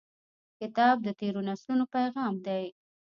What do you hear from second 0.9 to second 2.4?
د تیرو نسلونو پیغام